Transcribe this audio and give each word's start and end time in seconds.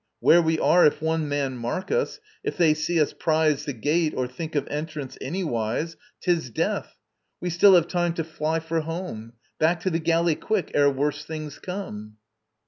Where 0.19 0.41
we 0.41 0.57
are, 0.57 0.83
If 0.83 0.99
one 0.99 1.29
man 1.29 1.55
mark 1.57 1.91
us, 1.91 2.19
if 2.43 2.57
they 2.57 2.73
see 2.73 2.99
us 2.99 3.13
prize 3.13 3.65
The 3.65 3.73
gate, 3.73 4.15
or 4.17 4.25
think 4.25 4.55
of 4.55 4.67
entrance 4.67 5.15
anywise, 5.21 5.95
'Tis 6.21 6.49
death. 6.49 6.97
We 7.39 7.51
still 7.51 7.75
have 7.75 7.87
time 7.87 8.15
to 8.15 8.23
fly 8.23 8.61
for 8.61 8.79
home: 8.81 9.33
Back 9.59 9.79
to 9.81 9.91
the 9.91 9.99
galley 9.99 10.33
quick, 10.33 10.71
ere 10.73 10.89
worse 10.89 11.23
things 11.23 11.59
come! 11.59 12.15